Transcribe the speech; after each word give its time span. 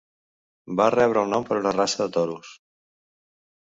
Va 0.79 0.87
rebre 0.95 1.23
el 1.25 1.31
nom 1.35 1.47
per 1.51 1.61
una 1.63 1.77
raça 1.79 2.03
de 2.03 2.11
toros. 2.19 2.59